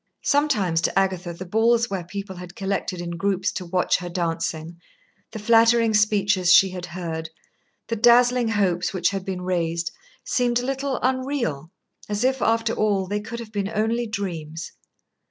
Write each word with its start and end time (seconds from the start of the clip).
Sometimes 0.23 0.81
to 0.81 0.97
Agatha 0.97 1.31
the 1.31 1.45
balls 1.45 1.87
where 1.91 2.03
people 2.03 2.37
had 2.37 2.55
collected 2.55 3.01
in 3.01 3.11
groups 3.11 3.51
to 3.51 3.67
watch 3.67 3.97
her 3.97 4.09
dancing, 4.09 4.79
the 5.31 5.37
flattering 5.37 5.93
speeches 5.93 6.51
she 6.51 6.71
had 6.71 6.87
heard, 6.87 7.29
the 7.87 7.95
dazzling 7.95 8.47
hopes 8.47 8.93
which 8.95 9.09
had 9.11 9.23
been 9.23 9.41
raised, 9.43 9.91
seemed 10.23 10.59
a 10.59 10.65
little 10.65 10.97
unreal, 11.03 11.69
as 12.09 12.23
if, 12.23 12.41
after 12.41 12.73
all, 12.73 13.05
they 13.05 13.19
could 13.21 13.37
have 13.39 13.51
been 13.51 13.69
only 13.69 14.07
dreams. 14.07 14.71